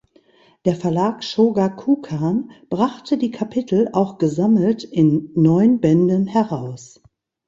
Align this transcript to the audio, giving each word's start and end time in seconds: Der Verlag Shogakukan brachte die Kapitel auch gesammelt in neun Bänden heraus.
Der 0.65 0.75
Verlag 0.75 1.23
Shogakukan 1.23 2.49
brachte 2.71 3.19
die 3.19 3.29
Kapitel 3.29 3.87
auch 3.93 4.17
gesammelt 4.17 4.83
in 4.83 5.29
neun 5.35 5.79
Bänden 5.79 6.25
heraus. 6.25 7.03